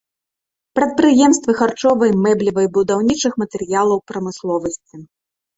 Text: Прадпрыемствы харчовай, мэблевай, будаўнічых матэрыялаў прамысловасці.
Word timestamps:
Прадпрыемствы 0.79 1.51
харчовай, 1.59 2.11
мэблевай, 2.25 2.67
будаўнічых 2.79 3.33
матэрыялаў 3.43 4.03
прамысловасці. 4.15 5.07